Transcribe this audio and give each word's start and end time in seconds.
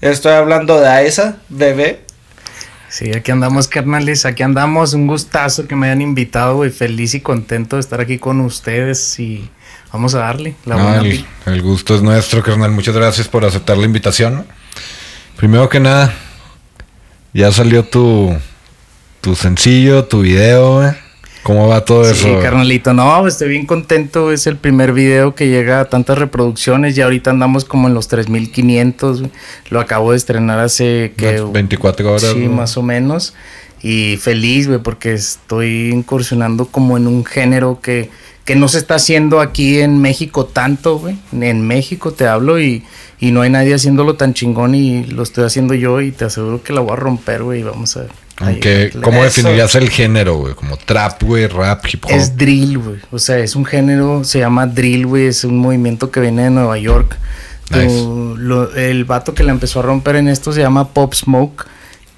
Estoy 0.00 0.32
hablando 0.32 0.80
de 0.80 0.88
Aisa, 0.88 1.38
bebé. 1.48 2.04
Sí, 2.88 3.10
aquí 3.14 3.32
andamos, 3.32 3.68
carnales, 3.68 4.24
aquí 4.24 4.42
andamos. 4.42 4.94
Un 4.94 5.06
gustazo 5.06 5.66
que 5.66 5.74
me 5.74 5.86
hayan 5.86 6.00
invitado, 6.00 6.56
güey. 6.56 6.70
Feliz 6.70 7.14
y 7.14 7.20
contento 7.20 7.76
de 7.76 7.80
estar 7.80 8.00
aquí 8.00 8.18
con 8.18 8.40
ustedes 8.40 9.18
y 9.18 9.50
vamos 9.92 10.14
a 10.14 10.20
darle 10.20 10.54
la 10.64 10.76
No, 10.76 10.84
buena 10.84 11.00
el, 11.00 11.26
el 11.46 11.62
gusto 11.62 11.96
es 11.96 12.02
nuestro, 12.02 12.42
carnal. 12.42 12.70
Muchas 12.70 12.94
gracias 12.94 13.28
por 13.28 13.44
aceptar 13.44 13.76
la 13.76 13.84
invitación. 13.84 14.46
Primero 15.36 15.68
que 15.68 15.80
nada, 15.80 16.14
ya 17.34 17.52
salió 17.52 17.84
tu, 17.84 18.34
tu 19.20 19.34
sencillo, 19.34 20.04
tu 20.04 20.22
video, 20.22 20.76
güey. 20.76 21.07
¿Cómo 21.48 21.66
va 21.66 21.82
todo 21.82 22.04
Sí, 22.12 22.28
eso? 22.28 22.40
carnalito, 22.42 22.92
no, 22.92 23.26
estoy 23.26 23.48
bien 23.48 23.64
contento. 23.64 24.30
Es 24.32 24.46
el 24.46 24.58
primer 24.58 24.92
video 24.92 25.34
que 25.34 25.48
llega 25.48 25.80
a 25.80 25.86
tantas 25.86 26.18
reproducciones 26.18 26.98
y 26.98 27.00
ahorita 27.00 27.30
andamos 27.30 27.64
como 27.64 27.88
en 27.88 27.94
los 27.94 28.06
3500. 28.08 29.20
güey. 29.20 29.32
Lo 29.70 29.80
acabo 29.80 30.10
de 30.10 30.18
estrenar 30.18 30.58
hace 30.58 31.14
que 31.16 31.40
Unas 31.40 31.52
24 31.52 32.10
horas. 32.12 32.32
Sí, 32.34 32.40
¿no? 32.48 32.52
más 32.52 32.76
o 32.76 32.82
menos. 32.82 33.32
Y 33.82 34.18
feliz, 34.18 34.66
güey, 34.68 34.80
porque 34.80 35.14
estoy 35.14 35.88
incursionando 35.90 36.66
como 36.66 36.98
en 36.98 37.06
un 37.06 37.24
género 37.24 37.80
que, 37.80 38.10
que 38.44 38.54
no 38.54 38.68
se 38.68 38.76
está 38.76 38.96
haciendo 38.96 39.40
aquí 39.40 39.78
en 39.80 40.02
México 40.02 40.44
tanto, 40.44 40.98
güey. 40.98 41.16
En 41.32 41.66
México 41.66 42.12
te 42.12 42.26
hablo 42.26 42.60
y, 42.60 42.84
y 43.20 43.30
no 43.30 43.40
hay 43.40 43.48
nadie 43.48 43.72
haciéndolo 43.74 44.16
tan 44.16 44.34
chingón 44.34 44.74
y 44.74 45.04
lo 45.04 45.22
estoy 45.22 45.44
haciendo 45.44 45.72
yo 45.72 46.02
y 46.02 46.10
te 46.10 46.26
aseguro 46.26 46.62
que 46.62 46.74
la 46.74 46.82
voy 46.82 46.92
a 46.92 46.96
romper, 46.96 47.42
güey. 47.42 47.62
Vamos 47.62 47.96
a... 47.96 48.02
a 48.02 48.06
Aunque. 48.40 48.90
¿cómo 49.02 49.24
definirías 49.24 49.74
el 49.74 49.90
género, 49.90 50.36
güey? 50.36 50.54
Como 50.54 50.76
trap, 50.76 51.22
güey, 51.24 51.46
rap, 51.48 51.84
hip 51.92 52.04
hop. 52.04 52.10
Es 52.12 52.36
drill, 52.36 52.78
güey. 52.78 52.96
O 53.10 53.18
sea, 53.18 53.38
es 53.38 53.56
un 53.56 53.64
género, 53.64 54.22
se 54.24 54.38
llama 54.38 54.66
drill, 54.66 55.06
güey. 55.06 55.26
Es 55.26 55.44
un 55.44 55.58
movimiento 55.58 56.10
que 56.10 56.20
viene 56.20 56.44
de 56.44 56.50
Nueva 56.50 56.78
York. 56.78 57.16
Nice. 57.70 57.86
Tu- 57.88 58.36
lo- 58.38 58.74
el 58.74 59.04
vato 59.04 59.34
que 59.34 59.42
la 59.42 59.52
empezó 59.52 59.80
a 59.80 59.82
romper 59.82 60.16
en 60.16 60.28
esto 60.28 60.52
se 60.52 60.60
llama 60.60 60.88
Pop 60.88 61.14
Smoke. 61.14 61.66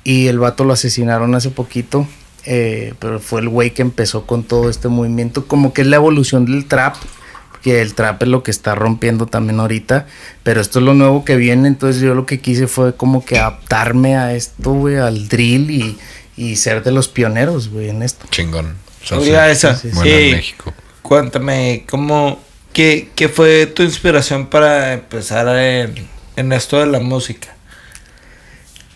Y 0.04 0.26
el 0.28 0.38
vato 0.38 0.64
lo 0.64 0.72
asesinaron 0.72 1.34
hace 1.34 1.50
poquito. 1.50 2.06
eh, 2.46 2.94
pero 2.98 3.20
fue 3.20 3.42
el 3.42 3.50
güey 3.50 3.72
que 3.74 3.82
empezó 3.82 4.26
con 4.26 4.44
todo 4.44 4.70
este 4.70 4.88
movimiento. 4.88 5.46
Como 5.46 5.74
que 5.74 5.82
es 5.82 5.86
la 5.88 5.96
evolución 5.96 6.46
del 6.46 6.64
trap. 6.66 6.94
Que 7.62 7.82
el 7.82 7.94
trap 7.94 8.22
es 8.22 8.28
lo 8.28 8.42
que 8.42 8.50
está 8.50 8.74
rompiendo 8.74 9.26
también 9.26 9.60
ahorita. 9.60 10.06
Pero 10.42 10.60
esto 10.60 10.78
es 10.78 10.84
lo 10.84 10.94
nuevo 10.94 11.24
que 11.24 11.36
viene. 11.36 11.68
Entonces 11.68 12.00
yo 12.02 12.14
lo 12.14 12.26
que 12.26 12.40
quise 12.40 12.66
fue 12.66 12.94
como 12.96 13.24
que 13.24 13.38
adaptarme 13.38 14.16
a 14.16 14.34
esto, 14.34 14.72
güey, 14.72 14.96
al 14.96 15.28
drill 15.28 15.70
y, 15.70 15.98
y 16.36 16.56
ser 16.56 16.82
de 16.82 16.92
los 16.92 17.08
pioneros, 17.08 17.68
güey, 17.68 17.88
en 17.90 18.02
esto. 18.02 18.26
Chingón. 18.30 18.76
O 19.02 19.06
sea, 19.06 19.18
Oye, 19.18 19.30
sí, 19.30 19.34
Aisa, 19.36 19.74
sí, 19.76 19.88
sí. 19.90 19.94
bueno 19.94 20.10
en 20.10 20.26
sí. 20.26 20.32
México. 20.32 20.74
Cuéntame, 21.02 21.84
¿cómo, 21.88 22.40
qué, 22.72 23.10
qué 23.14 23.28
fue 23.28 23.66
tu 23.66 23.82
inspiración 23.82 24.46
para 24.46 24.92
empezar 24.92 25.48
en, 25.58 25.94
en 26.36 26.52
esto 26.52 26.78
de 26.78 26.86
la 26.86 27.00
música? 27.00 27.54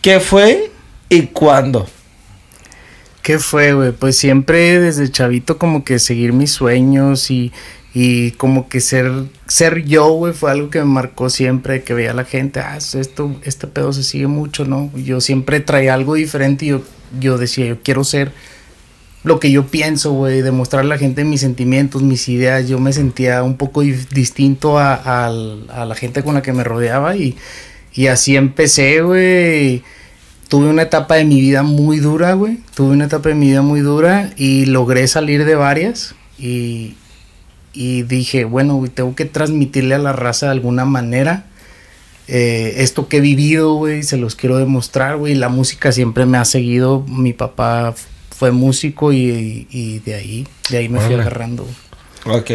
¿Qué 0.01 0.21
fue 0.21 0.71
y 1.09 1.23
cuándo? 1.29 1.89
¿Qué 3.23 3.39
fue, 3.39 3.73
güey? 3.73 3.93
Pues 3.93 4.19
siempre 4.19 4.79
desde 4.79 5.11
chavito 5.11 5.57
como 5.57 5.83
que 5.83 5.99
seguir 5.99 6.35
mis 6.35 6.53
sueños 6.53 7.31
y, 7.31 7.53
y 7.97 8.33
como 8.33 8.69
que 8.69 8.81
ser, 8.81 9.11
ser 9.47 9.85
yo, 9.85 10.11
güey, 10.11 10.33
fue 10.33 10.51
algo 10.51 10.69
que 10.69 10.81
me 10.81 10.87
marcó 10.87 11.31
siempre, 11.31 11.85
que 11.85 11.95
veía 11.95 12.11
a 12.11 12.15
la 12.15 12.25
gente, 12.25 12.59
ah, 12.59 12.77
esto, 12.77 13.37
este 13.45 13.69
pedo 13.69 13.93
se 13.93 14.03
sigue 14.03 14.27
mucho, 14.27 14.65
¿no? 14.65 14.91
Yo 14.97 15.21
siempre 15.21 15.61
traía 15.61 15.95
algo 15.95 16.15
diferente 16.15 16.65
y 16.65 16.69
yo, 16.71 16.83
yo 17.21 17.39
decía, 17.39 17.67
yo 17.67 17.83
quiero 17.85 18.03
ser 18.03 18.33
lo 19.23 19.39
que 19.39 19.53
yo 19.53 19.69
pienso, 19.69 20.13
güey, 20.13 20.43
demostrarle 20.43 20.93
a 20.93 20.97
la 20.97 20.99
gente 20.99 21.25
mis 21.25 21.41
sentimientos, 21.41 22.03
mis 22.03 22.29
ideas. 22.29 22.69
Yo 22.69 22.81
me 22.81 22.93
sentía 22.93 23.45
un 23.45 23.57
poco 23.57 23.83
distinto 23.83 24.79
a, 24.79 24.95
a 25.27 25.31
la 25.87 25.95
gente 25.95 26.25
con 26.25 26.35
la 26.35 26.43
que 26.43 26.53
me 26.53 26.65
rodeaba 26.65 27.17
y, 27.17 27.37
y 27.95 28.09
así 28.09 28.37
empecé, 28.37 29.03
güey. 29.03 29.85
Tuve 30.49 30.69
una 30.69 30.83
etapa 30.83 31.15
de 31.15 31.25
mi 31.25 31.41
vida 31.41 31.63
muy 31.63 32.01
dura, 32.01 32.35
güey. 32.35 32.59
Tuve 32.75 32.93
una 32.93 33.05
etapa 33.07 33.29
de 33.29 33.37
mi 33.37 33.47
vida 33.47 33.63
muy 33.63 33.81
dura 33.81 34.33
y 34.37 34.67
logré 34.67 35.07
salir 35.07 35.45
de 35.45 35.55
varias 35.55 36.15
y, 36.39 36.97
y 37.75 38.03
dije, 38.03 38.45
bueno, 38.45 38.77
güey, 38.77 38.91
tengo 38.91 39.15
que 39.15 39.25
transmitirle 39.25 39.95
a 39.95 39.99
la 39.99 40.13
raza 40.13 40.47
de 40.47 40.53
alguna 40.53 40.85
manera. 40.85 41.47
eh, 42.29 42.75
esto 42.79 43.09
que 43.09 43.19
he 43.19 43.21
vivido, 43.21 43.75
güey, 43.75 44.03
se 44.03 44.17
los 44.17 44.35
quiero 44.37 44.57
demostrar, 44.57 45.17
güey. 45.19 45.35
La 45.35 45.49
música 45.51 45.93
siempre 45.93 46.25
me 46.25 46.39
ha 46.39 46.45
seguido. 46.47 47.05
Mi 47.09 47.33
papá 47.35 47.95
fue 48.31 48.51
músico 48.51 49.13
y, 49.13 49.67
y 49.71 49.99
de 50.01 50.15
ahí, 50.15 50.49
de 50.71 50.79
ahí 50.79 50.89
me 50.89 50.99
fui 50.99 51.09
Órale. 51.15 51.23
agarrando. 51.23 51.65
güey. 51.65 51.75
Ok. 52.27 52.51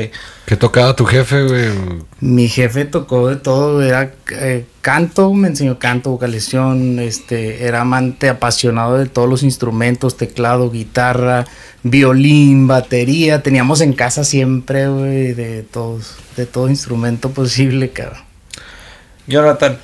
¿Qué 0.45 0.55
tocaba 0.55 0.95
tu 0.95 1.05
jefe, 1.05 1.43
güey? 1.43 1.69
Mi 2.21 2.49
jefe 2.49 2.85
tocó 2.85 3.29
de 3.29 3.35
todo, 3.35 3.83
era 3.83 4.11
eh, 4.31 4.65
canto, 4.81 5.31
me 5.33 5.47
enseñó 5.47 5.77
canto, 5.77 6.09
vocalización, 6.09 6.97
este, 6.97 7.65
era 7.65 7.81
amante 7.81 8.29
apasionado 8.29 8.97
de 8.97 9.05
todos 9.05 9.29
los 9.29 9.43
instrumentos, 9.43 10.17
teclado, 10.17 10.71
guitarra, 10.71 11.45
violín, 11.83 12.67
batería, 12.67 13.43
teníamos 13.43 13.81
en 13.81 13.93
casa 13.93 14.23
siempre, 14.23 14.87
güey, 14.87 15.33
de 15.33 15.61
todos, 15.61 16.15
de 16.35 16.47
todo 16.47 16.67
instrumento 16.67 17.29
posible, 17.29 17.91
cabrón. 17.91 18.23
Jonathan, 19.27 19.77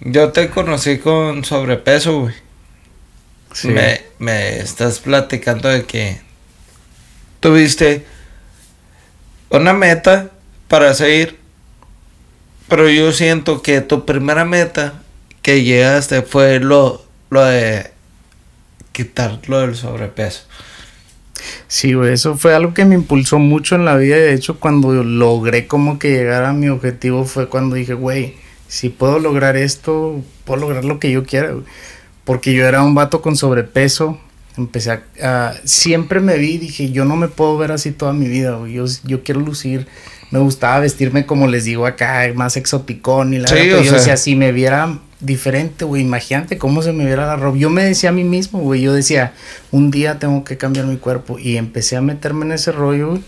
yo 0.00 0.32
te 0.32 0.50
conocí 0.50 0.98
con 0.98 1.44
sobrepeso, 1.44 2.20
güey. 2.20 2.34
Sí. 3.54 3.68
Me, 3.68 4.02
me 4.18 4.58
estás 4.58 4.98
platicando 4.98 5.68
de 5.68 5.84
que 5.84 6.20
tuviste 7.40 8.04
una 9.58 9.72
meta 9.72 10.30
para 10.68 10.94
seguir, 10.94 11.38
pero 12.68 12.88
yo 12.88 13.12
siento 13.12 13.62
que 13.62 13.80
tu 13.80 14.06
primera 14.06 14.44
meta 14.44 15.02
que 15.42 15.62
llegaste 15.62 16.22
fue 16.22 16.60
lo, 16.60 17.04
de 17.30 17.90
quitar 18.92 19.40
lo 19.48 19.60
del 19.60 19.74
sobrepeso. 19.74 20.44
Sí, 21.66 21.92
eso 22.04 22.36
fue 22.36 22.54
algo 22.54 22.72
que 22.72 22.84
me 22.84 22.94
impulsó 22.94 23.38
mucho 23.38 23.74
en 23.74 23.84
la 23.84 23.96
vida. 23.96 24.16
De 24.16 24.32
hecho, 24.32 24.60
cuando 24.60 25.02
logré 25.02 25.66
como 25.66 25.98
que 25.98 26.10
llegar 26.10 26.44
a 26.44 26.52
mi 26.52 26.68
objetivo 26.68 27.24
fue 27.24 27.48
cuando 27.48 27.76
dije, 27.76 27.94
güey, 27.94 28.36
si 28.68 28.88
puedo 28.88 29.18
lograr 29.18 29.56
esto, 29.56 30.22
puedo 30.44 30.60
lograr 30.60 30.84
lo 30.84 30.98
que 30.98 31.10
yo 31.10 31.24
quiera. 31.24 31.54
Porque 32.24 32.54
yo 32.54 32.64
era 32.66 32.82
un 32.82 32.94
vato 32.94 33.20
con 33.20 33.36
sobrepeso. 33.36 34.18
Empecé 34.56 34.90
a, 34.92 35.02
a- 35.22 35.54
Siempre 35.64 36.20
me 36.20 36.36
vi 36.38 36.52
y 36.52 36.58
dije, 36.58 36.90
yo 36.90 37.04
no 37.04 37.16
me 37.16 37.28
puedo 37.28 37.56
ver 37.58 37.72
así 37.72 37.90
toda 37.92 38.12
mi 38.12 38.28
vida, 38.28 38.56
güey. 38.56 38.74
Yo, 38.74 38.84
yo 39.04 39.22
quiero 39.22 39.40
lucir. 39.40 39.86
Me 40.30 40.38
gustaba 40.38 40.78
vestirme 40.80 41.26
como 41.26 41.46
les 41.46 41.64
digo 41.64 41.84
acá, 41.86 42.22
más 42.34 42.56
exoticón 42.56 43.34
y 43.34 43.38
la 43.38 43.48
Sí, 43.48 43.54
verdad, 43.54 43.68
pero 43.70 43.82
yo 43.82 43.90
sea. 43.90 43.98
decía, 43.98 44.16
si 44.16 44.34
me 44.34 44.50
viera 44.52 44.98
diferente, 45.20 45.84
güey, 45.84 46.02
imagínate 46.02 46.56
cómo 46.58 46.80
se 46.82 46.92
me 46.92 47.04
viera 47.04 47.26
la 47.26 47.36
ropa. 47.36 47.58
Yo 47.58 47.68
me 47.70 47.84
decía 47.84 48.08
a 48.10 48.12
mí 48.12 48.24
mismo, 48.24 48.58
güey, 48.60 48.80
yo 48.80 48.92
decía, 48.94 49.34
un 49.70 49.90
día 49.90 50.18
tengo 50.18 50.42
que 50.42 50.56
cambiar 50.56 50.86
mi 50.86 50.96
cuerpo 50.96 51.38
y 51.38 51.58
empecé 51.58 51.96
a 51.96 52.00
meterme 52.00 52.46
en 52.46 52.52
ese 52.52 52.72
rollo, 52.72 53.10
güey, 53.10 53.22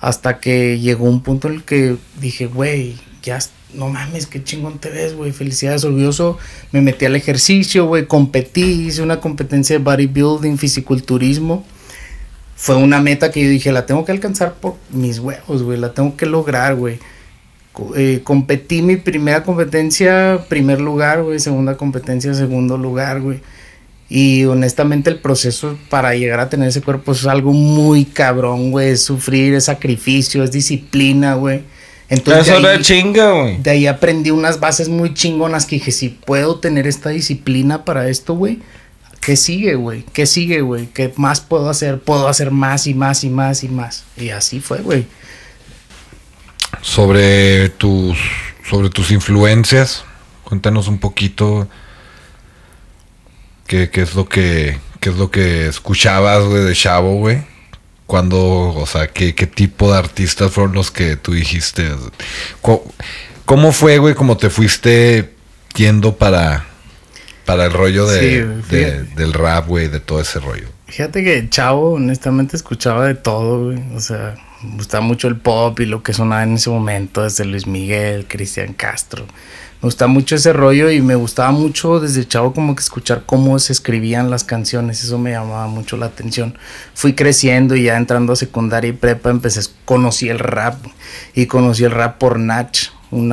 hasta 0.00 0.40
que 0.40 0.78
llegó 0.80 1.04
un 1.04 1.22
punto 1.22 1.48
en 1.48 1.54
el 1.54 1.62
que 1.64 1.96
dije, 2.20 2.46
güey, 2.46 2.96
ya, 3.22 3.36
es- 3.36 3.50
no 3.74 3.88
mames, 3.88 4.26
qué 4.26 4.42
chingón 4.42 4.78
te 4.78 4.90
ves, 4.90 5.14
güey, 5.14 5.32
felicidades, 5.32 5.84
orgulloso. 5.84 6.38
Me 6.72 6.80
metí 6.80 7.04
al 7.04 7.16
ejercicio, 7.16 7.86
güey, 7.86 8.06
competí, 8.06 8.86
hice 8.86 9.02
una 9.02 9.20
competencia 9.20 9.78
de 9.78 9.84
bodybuilding, 9.84 10.58
fisiculturismo. 10.58 11.64
Fue 12.56 12.76
una 12.76 13.00
meta 13.00 13.30
que 13.30 13.44
yo 13.44 13.50
dije, 13.50 13.70
la 13.70 13.86
tengo 13.86 14.04
que 14.04 14.12
alcanzar 14.12 14.54
por 14.54 14.76
mis 14.90 15.18
huevos, 15.18 15.62
güey, 15.62 15.78
la 15.78 15.92
tengo 15.92 16.16
que 16.16 16.26
lograr, 16.26 16.74
güey. 16.74 16.98
Eh, 17.94 18.22
competí 18.24 18.82
mi 18.82 18.96
primera 18.96 19.44
competencia, 19.44 20.44
primer 20.48 20.80
lugar, 20.80 21.22
güey, 21.22 21.38
segunda 21.38 21.76
competencia, 21.76 22.34
segundo 22.34 22.76
lugar, 22.76 23.20
güey. 23.20 23.40
Y 24.08 24.46
honestamente 24.46 25.10
el 25.10 25.20
proceso 25.20 25.78
para 25.90 26.14
llegar 26.14 26.40
a 26.40 26.48
tener 26.48 26.68
ese 26.68 26.80
cuerpo 26.80 27.12
es 27.12 27.26
algo 27.26 27.52
muy 27.52 28.06
cabrón, 28.06 28.70
güey. 28.70 28.90
Es 28.90 29.02
sufrir, 29.02 29.54
es 29.54 29.64
sacrificio, 29.66 30.42
es 30.42 30.50
disciplina, 30.50 31.34
güey. 31.34 31.62
Entonces 32.10 32.48
Eso 32.48 32.56
de 32.56 32.60
era 32.60 32.70
ahí, 32.78 32.82
chinga, 32.82 33.32
güey. 33.32 33.58
de 33.58 33.70
ahí 33.70 33.86
aprendí 33.86 34.30
unas 34.30 34.60
bases 34.60 34.88
muy 34.88 35.12
chingonas 35.12 35.66
que 35.66 35.76
dije, 35.76 35.92
si 35.92 36.08
puedo 36.08 36.58
tener 36.58 36.86
esta 36.86 37.10
disciplina 37.10 37.84
para 37.84 38.08
esto, 38.08 38.34
güey, 38.34 38.60
¿qué 39.20 39.36
sigue, 39.36 39.74
güey? 39.74 40.04
¿Qué 40.14 40.24
sigue, 40.24 40.62
güey? 40.62 40.86
¿Qué 40.86 41.12
más 41.16 41.40
puedo 41.40 41.68
hacer? 41.68 41.98
Puedo 42.00 42.28
hacer 42.28 42.50
más 42.50 42.86
y 42.86 42.94
más 42.94 43.24
y 43.24 43.28
más 43.28 43.62
y 43.62 43.68
más. 43.68 44.04
Y 44.16 44.30
así 44.30 44.60
fue, 44.60 44.78
güey. 44.78 45.06
Sobre 46.80 47.68
tus, 47.70 48.16
sobre 48.68 48.88
tus 48.88 49.10
influencias, 49.10 50.04
cuéntanos 50.44 50.88
un 50.88 50.98
poquito 50.98 51.68
qué, 53.66 53.90
qué 53.90 54.02
es 54.02 54.14
lo 54.14 54.28
que, 54.28 54.78
qué 55.00 55.10
es 55.10 55.16
lo 55.16 55.30
que 55.30 55.66
escuchabas, 55.66 56.44
güey, 56.44 56.64
de 56.64 56.74
Chavo, 56.74 57.16
güey. 57.16 57.42
Cuando, 58.08 58.70
o 58.70 58.86
sea, 58.86 59.06
qué, 59.08 59.34
qué 59.34 59.46
tipo 59.46 59.92
de 59.92 59.98
artistas 59.98 60.50
fueron 60.50 60.72
los 60.72 60.90
que 60.90 61.16
tú 61.16 61.34
dijiste. 61.34 61.90
¿Cómo 63.44 63.72
fue, 63.72 63.98
güey, 63.98 64.14
cómo 64.14 64.38
te 64.38 64.48
fuiste 64.48 65.34
yendo 65.74 66.16
para, 66.16 66.64
para 67.44 67.66
el 67.66 67.72
rollo 67.74 68.06
de, 68.06 68.62
Sí, 68.70 69.14
del 69.14 69.34
rap, 69.34 69.68
güey, 69.68 69.88
de 69.88 70.00
todo 70.00 70.22
ese 70.22 70.40
rollo? 70.40 70.68
Fíjate 70.86 71.22
que 71.22 71.50
Chavo, 71.50 71.92
honestamente, 71.92 72.56
escuchaba 72.56 73.06
de 73.06 73.14
todo, 73.14 73.66
güey. 73.66 73.82
O 73.94 74.00
sea, 74.00 74.36
Me 74.62 74.76
gustaba 74.76 75.04
mucho 75.04 75.28
el 75.28 75.36
pop 75.36 75.78
y 75.78 75.86
lo 75.86 76.02
que 76.02 76.12
sonaba 76.12 76.42
en 76.42 76.54
ese 76.54 76.68
momento, 76.68 77.22
desde 77.22 77.44
Luis 77.44 77.66
Miguel, 77.66 78.26
Cristian 78.26 78.72
Castro. 78.72 79.24
Me 79.80 79.86
gustaba 79.86 80.10
mucho 80.10 80.34
ese 80.34 80.52
rollo 80.52 80.90
y 80.90 81.00
me 81.00 81.14
gustaba 81.14 81.52
mucho 81.52 82.00
desde 82.00 82.26
chavo 82.26 82.52
como 82.52 82.74
que 82.74 82.82
escuchar 82.82 83.22
cómo 83.24 83.56
se 83.60 83.72
escribían 83.72 84.28
las 84.28 84.42
canciones. 84.42 85.04
Eso 85.04 85.16
me 85.18 85.30
llamaba 85.30 85.68
mucho 85.68 85.96
la 85.96 86.06
atención. 86.06 86.58
Fui 86.94 87.12
creciendo 87.12 87.76
y 87.76 87.84
ya 87.84 87.96
entrando 87.96 88.32
a 88.32 88.36
secundaria 88.36 88.90
y 88.90 88.94
prepa 88.94 89.30
empecé, 89.30 89.60
conocí 89.84 90.28
el 90.28 90.40
rap 90.40 90.84
y 91.32 91.46
conocí 91.46 91.84
el 91.84 91.92
rap 91.92 92.18
por 92.18 92.40
Nach. 92.40 92.76
Un 93.10 93.30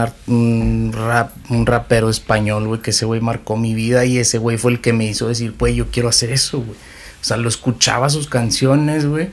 rap, 0.94 1.32
un 1.50 1.66
rapero 1.66 2.10
español, 2.10 2.68
güey, 2.68 2.82
que 2.82 2.92
ese 2.92 3.04
güey 3.06 3.20
marcó 3.20 3.58
mi 3.58 3.74
vida 3.74 4.06
y 4.06 4.20
ese 4.20 4.38
güey 4.38 4.58
fue 4.58 4.72
el 4.72 4.80
que 4.80 4.94
me 4.94 5.06
hizo 5.06 5.28
decir, 5.28 5.54
güey, 5.58 5.76
yo 5.76 5.88
quiero 5.92 6.08
hacer 6.08 6.32
eso, 6.32 6.60
güey. 6.60 6.78
O 7.20 7.24
sea, 7.24 7.36
lo 7.36 7.50
escuchaba 7.50 8.10
sus 8.10 8.30
canciones, 8.30 9.06
güey. 9.06 9.32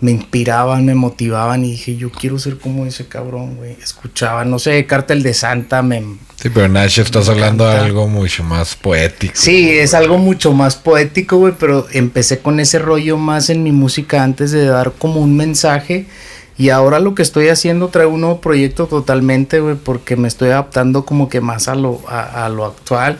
Me 0.00 0.10
inspiraban, 0.10 0.84
me 0.84 0.94
motivaban 0.94 1.64
y 1.64 1.70
dije, 1.70 1.96
yo 1.96 2.10
quiero 2.10 2.38
ser 2.38 2.58
como 2.58 2.84
ese 2.84 3.06
cabrón, 3.06 3.56
güey. 3.56 3.76
Escuchaba, 3.82 4.44
no 4.44 4.58
sé, 4.58 4.84
Cártel 4.84 5.22
de 5.22 5.32
Santa, 5.32 5.82
me... 5.82 6.02
Sí, 6.36 6.50
pero 6.50 6.68
Nash 6.68 7.00
estás 7.00 7.30
hablando 7.30 7.66
de 7.66 7.76
algo 7.76 8.06
mucho 8.06 8.44
más 8.44 8.76
poético. 8.76 9.32
Sí, 9.34 9.70
es 9.70 9.94
algo 9.94 10.18
mucho 10.18 10.52
más 10.52 10.76
poético, 10.76 11.38
güey, 11.38 11.54
pero 11.58 11.86
empecé 11.92 12.40
con 12.40 12.60
ese 12.60 12.78
rollo 12.78 13.16
más 13.16 13.48
en 13.48 13.62
mi 13.62 13.72
música 13.72 14.22
antes 14.22 14.50
de 14.50 14.66
dar 14.66 14.92
como 14.92 15.20
un 15.20 15.34
mensaje. 15.34 16.06
Y 16.58 16.68
ahora 16.68 17.00
lo 17.00 17.14
que 17.14 17.22
estoy 17.22 17.48
haciendo, 17.48 17.88
traigo 17.88 18.12
un 18.12 18.20
nuevo 18.20 18.42
proyecto 18.42 18.86
totalmente, 18.86 19.60
güey, 19.60 19.76
porque 19.76 20.16
me 20.16 20.28
estoy 20.28 20.50
adaptando 20.50 21.06
como 21.06 21.30
que 21.30 21.40
más 21.40 21.68
a 21.68 21.74
lo, 21.74 22.02
a, 22.06 22.44
a 22.44 22.48
lo 22.50 22.66
actual. 22.66 23.18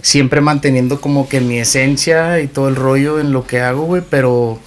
Siempre 0.00 0.40
manteniendo 0.40 1.02
como 1.02 1.28
que 1.28 1.40
mi 1.40 1.58
esencia 1.58 2.40
y 2.40 2.46
todo 2.46 2.68
el 2.68 2.76
rollo 2.76 3.20
en 3.20 3.32
lo 3.32 3.46
que 3.46 3.60
hago, 3.60 3.82
güey, 3.82 4.02
pero 4.08 4.58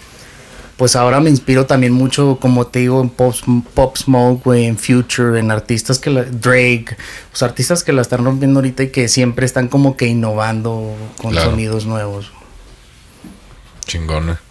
pues 0.81 0.95
ahora 0.95 1.19
me 1.19 1.29
inspiro 1.29 1.67
también 1.67 1.93
mucho, 1.93 2.39
como 2.41 2.65
te 2.65 2.79
digo, 2.79 3.01
en 3.01 3.09
Pop, 3.11 3.35
Pop 3.75 3.95
Smoke, 3.95 4.43
güey, 4.43 4.65
en 4.65 4.79
Future, 4.79 5.39
en 5.39 5.51
artistas 5.51 5.99
que 5.99 6.09
la, 6.09 6.23
Drake, 6.23 6.97
pues 7.29 7.43
artistas 7.43 7.83
que 7.83 7.93
la 7.93 8.01
están 8.01 8.25
rompiendo 8.25 8.57
ahorita 8.57 8.81
y 8.81 8.89
que 8.89 9.07
siempre 9.07 9.45
están 9.45 9.67
como 9.67 9.95
que 9.95 10.07
innovando 10.07 10.95
con 11.21 11.33
Claro. 11.33 11.51
sonidos 11.51 11.85
nuevos. 11.85 12.31
Chingona. 13.85 14.41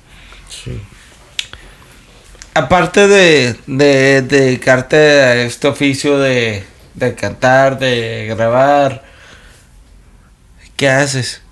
Aparte 2.55 3.09
de, 3.09 3.57
de 3.67 4.23
dedicarte 4.23 4.97
a 4.97 5.35
este 5.43 5.67
oficio 5.67 6.17
de, 6.17 6.65
de 6.95 7.15
cantar, 7.17 7.81
de 7.81 8.27
grabar, 8.29 9.05
¿qué 10.77 10.89
haces? 10.91 11.43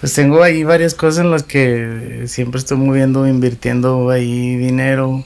Pues 0.00 0.12
tengo 0.12 0.42
ahí 0.42 0.62
varias 0.62 0.94
cosas 0.94 1.24
en 1.24 1.30
las 1.30 1.42
que 1.42 2.24
siempre 2.26 2.58
estoy 2.58 2.76
moviendo, 2.76 3.26
invirtiendo 3.26 4.10
ahí 4.10 4.56
dinero. 4.56 5.24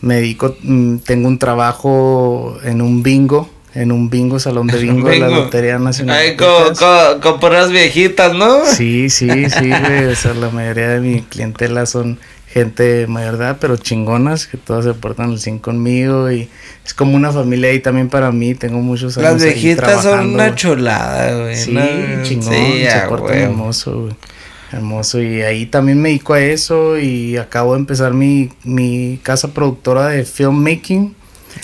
Me 0.00 0.16
dedico, 0.16 0.56
mm, 0.62 0.98
tengo 0.98 1.28
un 1.28 1.38
trabajo 1.38 2.58
en 2.64 2.80
un 2.80 3.02
bingo, 3.02 3.50
en 3.74 3.92
un 3.92 4.08
bingo, 4.08 4.38
salón 4.38 4.68
de 4.68 4.78
bingo, 4.82 5.08
de 5.08 5.18
la. 5.18 5.28
Lotería 5.28 5.78
Nacional. 5.78 6.16
Ay, 6.16 6.36
con, 6.36 6.74
con, 6.74 7.20
con 7.20 7.40
puras 7.40 7.70
viejitas, 7.70 8.34
¿no? 8.34 8.64
Sí, 8.64 9.10
sí, 9.10 9.28
sí, 9.50 9.68
güey. 9.68 10.06
O 10.06 10.16
sea, 10.16 10.32
la 10.32 10.48
mayoría 10.50 10.88
de 10.88 11.00
mi 11.00 11.20
clientela 11.22 11.84
son 11.84 12.18
gente 12.52 13.06
mayor 13.06 13.36
de 13.38 13.44
edad, 13.44 13.58
pero 13.60 13.76
chingonas, 13.76 14.46
que 14.46 14.56
todas 14.56 14.84
se 14.84 14.94
portan 14.94 15.30
al 15.30 15.38
100 15.38 15.60
conmigo 15.60 16.30
y 16.30 16.48
es 16.84 16.94
como 16.94 17.14
una 17.16 17.30
familia 17.32 17.70
ahí 17.70 17.80
también 17.80 18.08
para 18.08 18.32
mí. 18.32 18.54
Tengo 18.54 18.80
muchos 18.80 19.16
años 19.18 19.32
Las 19.32 19.42
viejitas 19.42 20.02
son 20.02 20.34
una 20.34 20.46
güey. 20.46 20.54
chulada, 20.56 21.40
güey. 21.42 21.56
Sí, 21.56 21.72
¿no? 21.72 21.82
chingón, 22.22 22.52
Sí, 22.52 22.84
se 22.90 23.00
portan 23.08 23.38
hermoso, 23.38 24.02
güey. 24.02 24.14
Hermoso. 24.72 25.20
Y 25.20 25.42
ahí 25.42 25.66
también 25.66 26.00
me 26.00 26.10
dedico 26.10 26.34
a 26.34 26.40
eso 26.40 26.98
y 26.98 27.36
acabo 27.36 27.74
de 27.74 27.80
empezar 27.80 28.14
mi, 28.14 28.50
mi 28.64 29.18
casa 29.22 29.48
productora 29.48 30.08
de 30.08 30.24
filmmaking. 30.24 31.14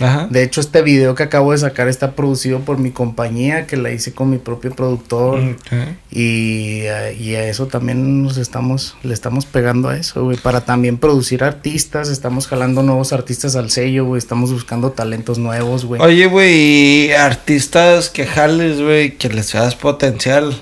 Ajá. 0.00 0.26
De 0.30 0.42
hecho, 0.42 0.60
este 0.60 0.82
video 0.82 1.14
que 1.14 1.22
acabo 1.22 1.52
de 1.52 1.58
sacar 1.58 1.88
está 1.88 2.12
producido 2.12 2.60
por 2.60 2.78
mi 2.78 2.90
compañía, 2.90 3.66
que 3.66 3.76
la 3.76 3.90
hice 3.90 4.12
con 4.12 4.30
mi 4.30 4.38
propio 4.38 4.72
productor. 4.74 5.40
Ok. 5.40 5.72
Y, 6.10 6.80
eh, 6.82 7.16
y 7.18 7.34
a 7.34 7.48
eso 7.48 7.66
también 7.66 8.22
nos 8.22 8.36
estamos, 8.36 8.96
le 9.02 9.14
estamos 9.14 9.46
pegando 9.46 9.88
a 9.88 9.96
eso, 9.96 10.24
güey. 10.24 10.36
Para 10.36 10.62
también 10.62 10.98
producir 10.98 11.44
artistas, 11.44 12.08
estamos 12.08 12.46
jalando 12.46 12.82
nuevos 12.82 13.12
artistas 13.12 13.56
al 13.56 13.70
sello, 13.70 14.04
güey. 14.04 14.18
Estamos 14.18 14.52
buscando 14.52 14.92
talentos 14.92 15.38
nuevos, 15.38 15.84
güey. 15.84 16.00
Oye, 16.00 16.26
güey, 16.26 16.54
y 16.56 17.12
artistas 17.12 18.10
que 18.10 18.26
jales, 18.26 18.80
güey, 18.80 19.16
que 19.16 19.28
les 19.28 19.52
veas 19.52 19.74
potencial. 19.74 20.60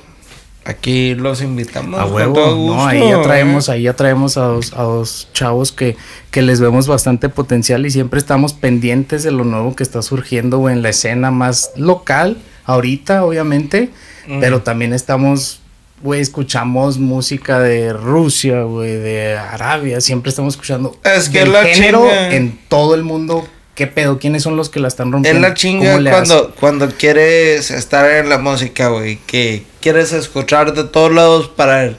Aquí 0.65 1.15
los 1.15 1.43
invitamos. 1.43 2.01
A 2.01 2.05
con 2.05 2.15
huevo, 2.15 2.35
todo 2.35 2.57
gusto, 2.57 2.77
no, 2.77 2.87
ahí 2.87 3.01
ya 3.09 3.21
traemos, 3.23 3.69
¿eh? 3.69 3.73
ahí 3.73 3.83
ya 3.83 3.93
traemos 3.95 4.37
a 4.39 4.45
dos, 4.47 4.73
a 4.73 4.83
dos 4.83 5.29
chavos 5.35 5.73
que, 5.73 5.97
que 6.31 6.41
les 6.41 6.61
vemos 6.61 6.87
bastante 6.87 7.29
potencial 7.29 7.85
y 7.85 7.91
siempre 7.91 8.19
estamos 8.19 8.55
pendientes 8.55 9.23
de 9.25 9.31
lo 9.31 9.45
nuevo 9.45 9.77
que 9.77 9.83
está 9.83 10.01
surgiendo, 10.01 10.59
güey, 10.59 10.75
en 10.75 10.83
la 10.83 10.89
escena 10.89 11.31
más 11.31 11.73
local, 11.77 12.39
ahorita, 12.65 13.25
obviamente, 13.25 13.91
Mm. 14.27 14.41
pero 14.41 14.63
también 14.63 14.95
estamos, 14.95 15.61
güey, 16.03 16.23
escuchamos 16.23 16.97
música 16.97 17.59
de 17.61 17.93
Rusia, 17.93 18.63
güey, 18.63 18.93
de 18.97 19.37
Arabia, 19.37 20.01
siempre 20.01 20.31
estamos 20.31 20.55
escuchando 20.55 20.97
Es 21.05 21.29
que 21.29 21.41
del 21.41 21.53
la 21.53 21.63
género 21.65 22.01
chinga. 22.09 22.35
en 22.35 22.59
todo 22.69 22.95
el 22.95 23.03
mundo. 23.05 23.47
¿Qué 23.75 23.87
pedo? 23.87 24.19
¿Quiénes 24.19 24.43
son 24.45 24.57
los 24.57 24.71
que 24.71 24.81
la 24.81 24.89
están 24.89 25.09
Es 25.09 25.13
rompiendo? 25.13 25.41
la 25.47 25.53
chinga 25.53 25.91
¿Cómo 25.91 26.01
le 26.01 26.11
cuando, 26.11 26.55
cuando 26.59 26.89
quieres 26.89 27.71
estar 27.71 28.09
en 28.11 28.31
la 28.31 28.39
música, 28.39 28.89
güey. 28.89 29.19
Que 29.27 29.65
quieres 29.85 30.15
escuchar 30.15 30.73
de 30.73 30.85
todos 30.85 31.13
lados 31.13 31.49
para 31.49 31.77
ver 31.77 31.97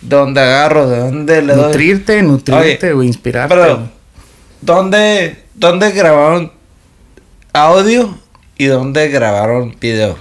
de 0.00 0.16
dónde 0.16 0.40
agarro, 0.40 0.88
de 0.88 1.00
dónde 1.00 1.42
le 1.42 1.54
doy. 1.54 1.66
Nutrirte, 1.66 2.22
nutrirte, 2.22 2.94
güey, 2.94 3.08
inspirarte. 3.08 3.54
Pero. 3.54 3.90
¿dónde, 4.62 5.44
¿dónde 5.54 5.90
grabaron 5.90 6.50
audio 7.52 8.18
y 8.56 8.64
dónde 8.64 9.08
grabaron 9.08 9.76
video? 9.78 10.16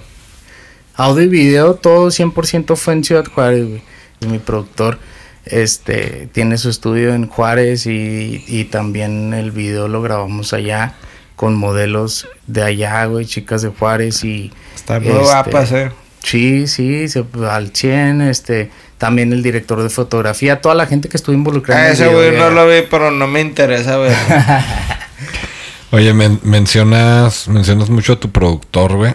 Audio 0.95 1.23
y 1.23 1.29
video, 1.29 1.75
todo 1.75 2.07
100% 2.07 2.75
fue 2.75 2.94
en 2.95 3.06
Ciudad 3.06 3.25
Juárez, 3.33 3.65
güey. 3.65 3.81
Y 4.19 4.27
mi 4.27 4.39
productor 4.39 5.00
este, 5.45 6.27
tiene 6.33 6.57
su 6.57 6.69
estudio 6.69 7.13
en 7.13 7.29
Juárez 7.29 7.85
y, 7.85 8.44
y 8.45 8.65
también 8.65 9.33
el 9.33 9.51
video 9.51 9.88
lo 9.88 10.01
grabamos 10.01 10.51
allá 10.51 10.95
con 11.38 11.56
modelos 11.56 12.27
de 12.47 12.63
allá, 12.63 13.06
güey, 13.06 13.25
chicas 13.25 13.62
de 13.62 13.69
Juárez 13.69 14.25
y... 14.25 14.51
Está 14.75 15.00
muy 15.00 15.12
este, 15.12 15.23
guapas, 15.23 15.71
eh. 15.71 15.91
Sí, 16.25 16.68
sí, 16.68 17.07
se, 17.07 17.24
al 17.50 17.69
100, 17.74 18.22
este, 18.22 18.72
también 18.98 19.31
el 19.31 19.44
director 19.44 19.81
de 19.83 19.89
fotografía, 19.89 20.60
toda 20.60 20.74
la 20.74 20.88
gente 20.88 21.07
que 21.07 21.18
estuvo 21.18 21.36
involucrada 21.36 21.81
en 21.81 21.88
el 21.88 21.94
ese 21.94 22.04
video, 22.07 22.18
güey 22.18 22.38
no 22.38 22.50
lo 22.50 22.68
vi, 22.68 22.81
pero 22.89 23.12
no 23.12 23.27
me 23.27 23.42
interesa 23.42 23.98
ver. 23.98 24.16
Oye, 25.92 26.13
men- 26.13 26.39
mencionas, 26.44 27.48
mencionas 27.48 27.89
mucho 27.89 28.13
a 28.13 28.20
tu 28.20 28.32
productor, 28.32 28.94
güey. 28.96 29.13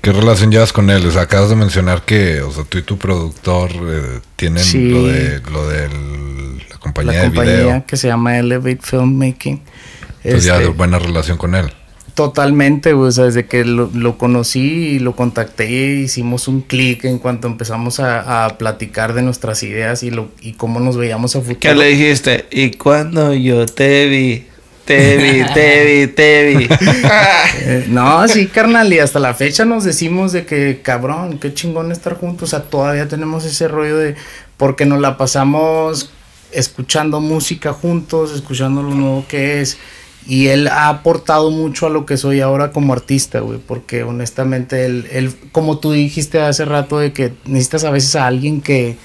¿Qué 0.00 0.12
relación 0.12 0.50
llevas 0.50 0.72
con 0.72 0.88
él? 0.88 1.04
O 1.06 1.10
sea, 1.10 1.22
acabas 1.22 1.50
de 1.50 1.56
mencionar 1.56 2.02
que, 2.06 2.40
o 2.40 2.50
sea, 2.50 2.64
tú 2.64 2.78
y 2.78 2.82
tu 2.82 2.96
productor 2.96 3.70
eh, 3.72 4.20
tienen 4.36 4.64
Sí. 4.64 4.88
lo 4.90 5.06
de 5.06 5.40
lo 5.52 5.68
de 5.68 5.88
la 6.70 6.78
compañía 6.78 7.12
la 7.12 7.18
de 7.20 7.26
compañía 7.26 7.54
video. 7.56 7.84
que 7.86 7.96
se 7.98 8.08
llama 8.08 8.38
Elevate 8.38 8.78
Filmmaking. 8.82 9.60
Entonces 10.22 10.44
ya 10.44 10.54
Este, 10.54 10.68
hay 10.68 10.72
buena 10.72 10.98
relación 10.98 11.36
con 11.36 11.54
él. 11.54 11.70
Totalmente. 12.20 12.92
O 12.92 13.10
sea, 13.10 13.24
desde 13.24 13.46
que 13.46 13.64
lo, 13.64 13.90
lo 13.94 14.18
conocí 14.18 14.60
y 14.60 14.98
lo 14.98 15.16
contacté, 15.16 15.70
hicimos 15.70 16.48
un 16.48 16.60
clic 16.60 17.06
en 17.06 17.18
cuanto 17.18 17.48
empezamos 17.48 17.98
a, 17.98 18.44
a 18.44 18.58
platicar 18.58 19.14
de 19.14 19.22
nuestras 19.22 19.62
ideas 19.62 20.02
y, 20.02 20.10
lo, 20.10 20.28
y 20.42 20.52
cómo 20.52 20.80
nos 20.80 20.98
veíamos 20.98 21.34
a 21.34 21.40
futuro. 21.40 21.60
¿Qué 21.60 21.74
le 21.74 21.86
dijiste? 21.86 22.44
Y 22.50 22.72
cuando 22.72 23.32
yo 23.32 23.64
te 23.64 24.06
vi, 24.08 24.44
te 24.84 25.16
vi, 25.16 25.54
te 25.54 25.84
vi, 25.86 26.12
te 26.12 26.56
vi. 26.56 26.68
Eh, 27.62 27.86
no, 27.88 28.28
sí, 28.28 28.48
carnal, 28.48 28.92
y 28.92 28.98
hasta 28.98 29.18
la 29.18 29.32
fecha 29.32 29.64
nos 29.64 29.84
decimos 29.84 30.32
de 30.32 30.44
que, 30.44 30.80
cabrón, 30.82 31.38
qué 31.38 31.54
chingón 31.54 31.90
estar 31.90 32.18
juntos. 32.18 32.50
O 32.50 32.50
sea, 32.50 32.68
todavía 32.68 33.08
tenemos 33.08 33.46
ese 33.46 33.66
rollo 33.66 33.96
de, 33.96 34.14
porque 34.58 34.84
nos 34.84 35.00
la 35.00 35.16
pasamos 35.16 36.12
escuchando 36.52 37.18
música 37.22 37.72
juntos, 37.72 38.34
escuchando 38.34 38.82
lo 38.82 38.90
nuevo 38.90 39.24
que 39.26 39.62
es. 39.62 39.78
Y 40.26 40.48
él 40.48 40.68
ha 40.68 40.88
aportado 40.88 41.50
mucho 41.50 41.86
a 41.86 41.90
lo 41.90 42.06
que 42.06 42.16
soy 42.16 42.40
ahora 42.40 42.72
como 42.72 42.92
artista, 42.92 43.40
güey, 43.40 43.58
porque 43.58 44.02
honestamente 44.02 44.84
él, 44.84 45.06
él, 45.10 45.34
como 45.50 45.78
tú 45.78 45.92
dijiste 45.92 46.40
hace 46.40 46.64
rato, 46.64 46.98
de 46.98 47.12
que 47.12 47.32
necesitas 47.46 47.84
a 47.84 47.90
veces 47.90 48.14
a 48.16 48.26
alguien 48.26 48.60
que, 48.60 48.96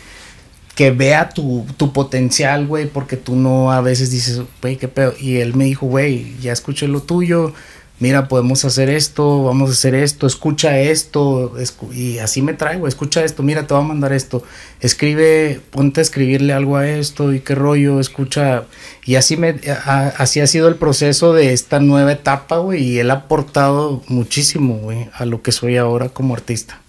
que 0.76 0.92
vea 0.92 1.30
tu, 1.30 1.66
tu 1.78 1.94
potencial, 1.94 2.68
güey, 2.68 2.88
porque 2.88 3.18
tú 3.18 3.36
no 3.36 3.72
a 3.72 3.82
veces 3.82 4.12
dices, 4.12 4.42
güey, 4.62 4.76
qué 4.76 4.88
pedo. 4.88 5.14
Y 5.20 5.38
él 5.38 5.56
me 5.56 5.66
dijo, 5.66 5.88
güey, 5.88 6.36
ya 6.42 6.52
escuché 6.52 6.88
lo 6.88 7.02
tuyo, 7.02 7.54
mira, 8.00 8.28
podemos 8.28 8.66
hacer 8.66 8.90
esto, 8.90 9.44
vamos 9.44 9.70
a 9.70 9.74
hacer 9.74 9.96
esto, 9.96 10.28
escucha 10.28 10.78
esto, 10.80 11.54
escu- 11.58 11.94
y 11.96 12.20
así 12.20 12.42
me 12.42 12.54
traigo, 12.54 12.88
escucha 12.88 13.24
esto, 13.24 13.42
mira, 13.44 13.66
te 13.68 13.74
voy 13.74 13.84
a 13.84 13.88
mandar 13.88 14.12
esto, 14.14 14.44
escribe, 14.82 15.62
ponte 15.72 16.02
a 16.02 16.04
escribirle 16.04 16.54
algo 16.54 16.78
a 16.78 16.88
esto 16.88 17.34
y 17.34 17.40
qué 17.40 17.56
rollo, 17.56 18.00
escucha, 18.00 18.66
y 19.06 19.16
así 19.16 19.38
me, 19.38 19.56
a- 19.86 20.14
así 20.18 20.40
ha 20.42 20.48
sido 20.48 20.68
el 20.68 20.76
proceso 20.76 21.34
de 21.34 21.54
esta 21.54 21.80
nueva 21.80 22.12
etapa, 22.12 22.58
güey, 22.58 22.84
y 22.84 23.00
él 23.00 23.12
ha 23.12 23.16
aportado 23.16 24.04
muchísimo, 24.08 24.76
güey, 24.78 25.10
a 25.14 25.26
lo 25.26 25.42
que 25.42 25.52
soy 25.52 25.78
ahora 25.78 26.10
como 26.10 26.34
artista. 26.34 26.82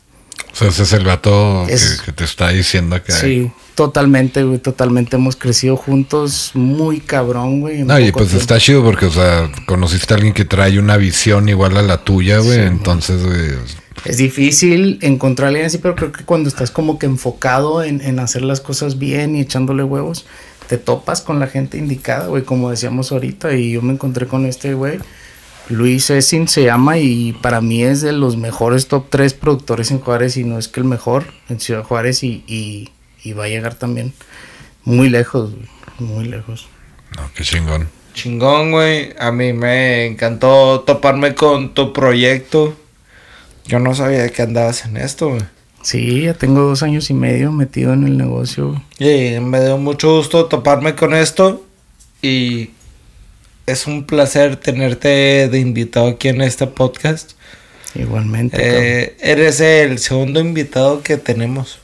O 0.52 0.56
sea, 0.56 0.68
ese 0.68 0.82
es 0.84 0.92
el 0.92 1.04
vato 1.04 1.66
Es- 1.68 1.98
que, 2.00 2.06
que 2.06 2.12
te 2.12 2.24
está 2.24 2.48
diciendo 2.48 3.02
que 3.02 3.12
Sí, 3.12 3.50
Totalmente, 3.76 4.42
güey, 4.42 4.58
totalmente. 4.58 5.16
Hemos 5.16 5.36
crecido 5.36 5.76
juntos 5.76 6.52
muy 6.54 6.98
cabrón, 6.98 7.60
güey. 7.60 7.84
No, 7.84 8.00
y 8.00 8.10
pues 8.10 8.28
tiempo. 8.28 8.40
está 8.40 8.58
chido 8.58 8.82
porque, 8.82 9.04
o 9.04 9.10
sea, 9.10 9.50
conociste 9.66 10.14
a 10.14 10.16
alguien 10.16 10.32
que 10.32 10.46
trae 10.46 10.78
una 10.78 10.96
visión 10.96 11.46
igual 11.50 11.76
a 11.76 11.82
la 11.82 11.98
tuya, 11.98 12.38
güey. 12.38 12.60
entonces, 12.60 13.22
güey. 13.22 13.50
Es 14.06 14.16
difícil 14.16 14.98
encontrar 15.02 15.46
a 15.46 15.48
alguien 15.48 15.66
así, 15.66 15.76
pero 15.76 15.94
creo 15.94 16.10
que 16.10 16.24
cuando 16.24 16.48
estás 16.48 16.70
como 16.70 16.98
que 16.98 17.04
enfocado 17.04 17.84
en, 17.84 18.00
en 18.00 18.18
hacer 18.18 18.40
las 18.40 18.62
cosas 18.62 18.98
bien 18.98 19.36
y 19.36 19.42
echándole 19.42 19.84
huevos, 19.84 20.24
te 20.68 20.78
topas 20.78 21.20
con 21.20 21.38
la 21.38 21.46
gente 21.46 21.76
indicada, 21.76 22.28
güey, 22.28 22.44
como 22.44 22.70
decíamos 22.70 23.12
ahorita. 23.12 23.54
Y 23.56 23.72
yo 23.72 23.82
me 23.82 23.92
encontré 23.92 24.26
con 24.26 24.46
este 24.46 24.72
güey. 24.72 25.00
Luis 25.68 26.08
Essin 26.08 26.48
se 26.48 26.64
llama 26.64 26.96
y 26.96 27.34
para 27.34 27.60
mí 27.60 27.82
es 27.82 28.00
de 28.00 28.12
los 28.12 28.38
mejores 28.38 28.86
top 28.86 29.06
3 29.10 29.34
productores 29.34 29.90
en 29.90 29.98
Juárez 29.98 30.38
y 30.38 30.44
no 30.44 30.58
es 30.58 30.68
que 30.68 30.80
el 30.80 30.86
mejor 30.86 31.24
en 31.48 31.60
Ciudad 31.60 31.82
Juárez 31.82 32.22
y, 32.22 32.42
y, 32.46 32.88
y 33.22 33.32
va 33.32 33.44
a 33.44 33.48
llegar 33.48 33.74
también 33.74 34.12
muy 34.84 35.08
lejos, 35.08 35.52
muy 35.98 36.26
lejos. 36.26 36.68
No, 37.16 37.30
qué 37.34 37.42
chingón. 37.42 37.88
Chingón, 38.14 38.72
güey. 38.72 39.14
A 39.18 39.30
mí 39.30 39.52
me 39.52 40.06
encantó 40.06 40.80
toparme 40.80 41.34
con 41.34 41.74
tu 41.74 41.92
proyecto. 41.92 42.76
Yo 43.66 43.78
no 43.78 43.94
sabía 43.94 44.28
que 44.30 44.42
andabas 44.42 44.84
en 44.84 44.96
esto, 44.96 45.30
güey. 45.30 45.42
Sí, 45.82 46.22
ya 46.22 46.34
tengo 46.34 46.62
dos 46.62 46.82
años 46.82 47.10
y 47.10 47.14
medio 47.14 47.52
metido 47.52 47.92
en 47.92 48.04
el 48.04 48.16
negocio. 48.16 48.82
Y 48.98 49.38
me 49.40 49.60
dio 49.60 49.76
mucho 49.78 50.16
gusto 50.16 50.46
toparme 50.46 50.94
con 50.94 51.14
esto. 51.14 51.64
Y 52.22 52.70
es 53.66 53.86
un 53.86 54.04
placer 54.04 54.56
tenerte 54.56 55.48
de 55.48 55.58
invitado 55.58 56.08
aquí 56.08 56.28
en 56.28 56.40
este 56.40 56.66
podcast. 56.66 57.32
Igualmente. 57.94 58.56
Eh, 58.60 59.16
eres 59.20 59.60
el 59.60 59.98
segundo 59.98 60.40
invitado 60.40 61.02
que 61.02 61.16
tenemos. 61.16 61.78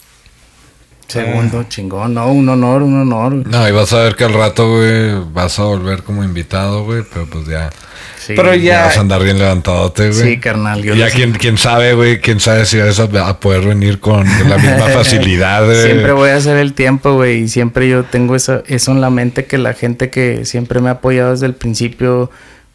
Segundo, 1.12 1.64
chingón, 1.68 2.14
no, 2.14 2.30
un 2.32 2.48
honor, 2.48 2.82
un 2.82 3.00
honor. 3.02 3.32
güey. 3.32 3.44
No, 3.46 3.68
y 3.68 3.72
vas 3.72 3.92
a 3.92 3.98
ver 4.02 4.16
que 4.16 4.24
al 4.24 4.32
rato, 4.34 4.68
güey, 4.76 5.12
vas 5.32 5.58
a 5.58 5.64
volver 5.64 6.02
como 6.02 6.24
invitado, 6.24 6.84
güey, 6.84 7.02
pero 7.12 7.26
pues 7.26 7.46
ya, 7.46 7.70
Sí, 8.18 8.34
Pero 8.36 8.54
ya 8.54 8.62
ya- 8.62 8.84
vas 8.86 8.98
a 8.98 9.00
andar 9.00 9.20
bien 9.24 9.36
levantadote, 9.36 10.10
güey. 10.10 10.22
Sí, 10.34 10.38
carnal. 10.38 10.80
Yo 10.80 10.94
ya 10.94 11.10
quién, 11.10 11.32
quién 11.32 11.58
sabe, 11.58 11.94
güey, 11.94 12.20
quién 12.20 12.38
sabe 12.38 12.66
si 12.66 12.78
vas 12.78 13.00
a, 13.00 13.04
a 13.28 13.40
poder 13.40 13.66
venir 13.66 13.98
con 13.98 14.24
la 14.48 14.58
misma 14.58 14.86
facilidad, 14.94 15.64
güey. 15.64 15.82
Siempre 15.82 16.12
voy 16.12 16.30
a 16.30 16.36
hacer 16.36 16.56
el 16.58 16.72
tiempo, 16.72 17.14
güey, 17.14 17.42
y 17.42 17.48
siempre 17.48 17.88
yo 17.88 18.04
tengo 18.04 18.36
eso, 18.36 18.62
eso 18.68 18.92
en 18.92 19.00
la 19.00 19.10
mente 19.10 19.46
que 19.46 19.58
la 19.58 19.74
gente 19.74 20.08
que 20.10 20.44
siempre 20.44 20.80
me 20.80 20.88
ha 20.88 20.92
apoyado 20.92 21.32
desde 21.32 21.46
el 21.46 21.54
principio, 21.54 22.30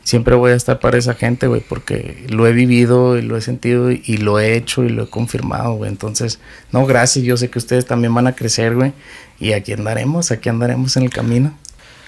siempre 0.07 0.35
voy 0.35 0.51
a 0.51 0.55
estar 0.55 0.79
para 0.79 0.97
esa 0.97 1.15
gente, 1.15 1.47
güey, 1.47 1.59
porque 1.59 2.25
lo 2.29 2.47
he 2.47 2.53
vivido 2.53 3.17
y 3.17 3.21
lo 3.21 3.35
he 3.35 3.41
sentido 3.41 3.91
y, 3.91 4.01
y 4.05 4.15
lo 4.15 4.39
he 4.39 4.55
hecho 4.55 4.85
y 4.85 4.89
lo 4.89 5.03
he 5.03 5.09
confirmado, 5.09 5.73
güey. 5.73 5.91
Entonces, 5.91 6.39
no, 6.71 6.85
gracias, 6.85 7.25
yo 7.25 7.35
sé 7.35 7.49
que 7.49 7.59
ustedes 7.59 7.85
también 7.85 8.13
van 8.13 8.25
a 8.25 8.33
crecer, 8.33 8.73
güey, 8.73 8.93
y 9.37 9.51
aquí 9.51 9.73
andaremos, 9.73 10.31
aquí 10.31 10.47
andaremos 10.47 10.95
en 10.95 11.03
el 11.03 11.09
camino. 11.09 11.53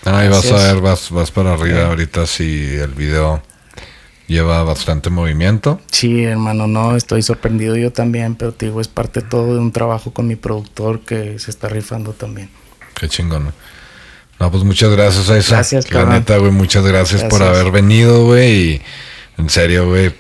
Ahí 0.05 0.29
vas 0.29 0.49
a 0.49 0.55
ver, 0.55 0.81
vas, 0.81 1.11
vas 1.11 1.29
para 1.29 1.55
arriba 1.55 1.87
ahorita 1.87 2.25
si 2.25 2.73
el 2.75 2.91
video 2.91 3.43
lleva 4.27 4.63
bastante 4.63 5.09
movimiento. 5.09 5.81
Sí, 5.91 6.23
hermano, 6.23 6.67
no, 6.67 6.95
estoy 6.95 7.21
sorprendido 7.21 7.75
yo 7.75 7.91
también, 7.91 8.35
pero 8.35 8.53
te 8.53 8.67
digo, 8.67 8.79
es 8.79 8.87
parte 8.87 9.21
todo 9.21 9.55
de 9.55 9.59
un 9.59 9.73
trabajo 9.73 10.13
con 10.13 10.25
mi 10.25 10.37
productor 10.37 11.01
que 11.01 11.37
se 11.37 11.51
está 11.51 11.67
rifando 11.67 12.13
también. 12.13 12.49
Qué 12.97 13.09
chingón. 13.09 13.43
güey. 13.43 13.55
No, 14.39 14.49
pues 14.51 14.63
muchas 14.63 14.91
gracias 14.91 15.29
a 15.29 15.37
esa. 15.37 15.55
Gracias, 15.55 15.91
La 15.91 16.05
neta, 16.05 16.37
güey, 16.37 16.51
muchas 16.51 16.85
gracias, 16.85 17.23
por 17.25 17.43
haber 17.43 17.71
venido, 17.71 18.25
güey. 18.25 18.51
Y 18.75 18.81
en 19.37 19.49
serio, 19.49 19.87
güey. 19.89 20.11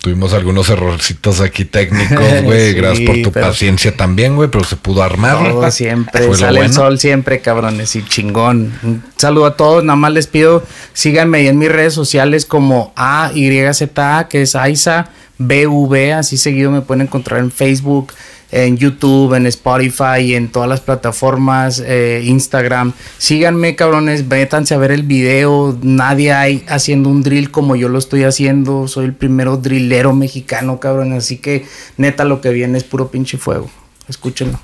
Tuvimos 0.00 0.34
algunos 0.34 0.68
errorcitos 0.68 1.40
aquí 1.40 1.64
técnicos, 1.64 2.18
güey. 2.42 2.72
Sí, 2.72 2.74
gracias 2.76 3.06
por 3.06 3.22
tu 3.22 3.32
pero- 3.32 3.46
paciencia 3.46 3.96
también, 3.96 4.36
güey, 4.36 4.50
pero 4.50 4.62
se 4.62 4.76
pudo 4.76 5.02
armar. 5.02 5.38
Todo 5.48 5.70
siempre, 5.70 6.26
Fue 6.26 6.36
sale 6.36 6.60
el 6.60 6.72
sol 6.74 6.98
siempre, 6.98 7.40
cabrones, 7.40 7.96
y 7.96 8.04
chingón. 8.04 8.72
Un 8.82 9.02
saludo 9.16 9.46
a 9.46 9.56
todos, 9.56 9.82
nada 9.82 9.96
más 9.96 10.12
les 10.12 10.26
pido, 10.26 10.62
síganme 10.92 11.38
ahí 11.38 11.48
en 11.48 11.58
mis 11.58 11.72
redes 11.72 11.94
sociales 11.94 12.44
como 12.44 12.92
AYZA, 12.96 14.28
que 14.28 14.42
es 14.42 14.54
Aiza 14.54 15.08
BV, 15.38 16.12
así 16.12 16.36
seguido 16.36 16.70
me 16.70 16.82
pueden 16.82 17.06
encontrar 17.06 17.40
en 17.40 17.50
Facebook, 17.50 18.12
en 18.54 18.76
YouTube, 18.76 19.34
en 19.34 19.46
Spotify, 19.48 20.34
en 20.34 20.48
todas 20.48 20.68
las 20.68 20.80
plataformas, 20.80 21.82
eh, 21.84 22.22
Instagram. 22.24 22.92
Síganme, 23.18 23.74
cabrones, 23.74 24.24
métanse 24.24 24.74
a 24.74 24.78
ver 24.78 24.92
el 24.92 25.02
video. 25.02 25.76
Nadie 25.82 26.32
hay 26.32 26.64
haciendo 26.68 27.08
un 27.08 27.22
drill 27.22 27.50
como 27.50 27.74
yo 27.74 27.88
lo 27.88 27.98
estoy 27.98 28.22
haciendo. 28.22 28.86
Soy 28.86 29.06
el 29.06 29.14
primero 29.14 29.56
drillero 29.56 30.14
mexicano, 30.14 30.78
cabrón. 30.78 31.12
Así 31.14 31.38
que, 31.38 31.66
neta, 31.96 32.24
lo 32.24 32.40
que 32.40 32.50
viene 32.50 32.78
es 32.78 32.84
puro 32.84 33.10
pinche 33.10 33.38
fuego. 33.38 33.68
Escúchenlo. 34.08 34.60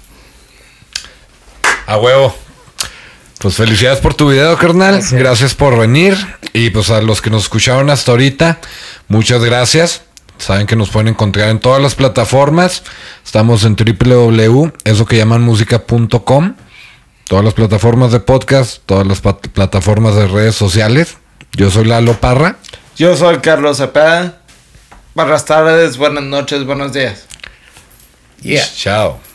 A 1.87 1.99
huevo. 1.99 2.32
Pues 3.38 3.56
felicidades 3.56 3.99
por 3.99 4.14
tu 4.14 4.30
video, 4.30 4.56
carnal. 4.56 4.97
Gracias. 4.97 5.20
Gracias. 5.20 5.54
por 5.54 5.76
venir. 5.76 6.16
Y 6.52 6.70
pues 6.70 6.90
a 6.90 7.00
los 7.00 7.20
que 7.20 7.30
nos 7.30 7.44
escucharon 7.44 7.90
hasta 7.90 8.12
ahorita, 8.12 8.61
muchas 9.09 9.42
gracias. 9.42 10.02
Saben 10.40 10.66
que 10.66 10.75
nos 10.75 10.88
pueden 10.88 11.09
encontrar 11.09 11.50
en 11.50 11.61
todas 11.61 11.82
las 11.82 11.94
plataformas. 11.94 12.82
Estamos 13.25 13.64
en 13.64 13.76
www, 13.76 14.73
eso 14.85 15.06
que 15.06 15.16
llaman 15.16 15.42
música.com. 15.42 16.54
Todas 17.25 17.44
las 17.44 17.54
plataformas 17.54 18.11
de 18.11 18.20
podcast, 18.20 18.82
todas 18.87 19.06
las 19.06 19.20
plataformas 19.20 20.16
de 20.16 20.26
redes 20.26 20.54
sociales. 20.54 21.18
Yo 21.52 21.70
soy 21.70 21.85
Lalo 21.85 22.14
Parra. 22.14 22.56
Yo 22.97 23.16
soy 23.16 23.38
Carlos 23.38 23.76
Cepeda. 23.76 24.40
Buenas 25.14 25.44
tardes, 25.44 25.97
buenas 25.99 26.25
noches, 26.25 26.64
buenos 26.64 26.92
días. 26.92 27.26
Yeah. 28.40 28.64
Chao. 28.75 29.29